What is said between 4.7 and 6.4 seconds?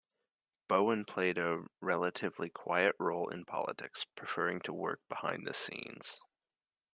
work behind the scenes.